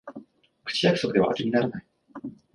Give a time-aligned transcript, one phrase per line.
[0.65, 1.85] 口約束ではあてにならない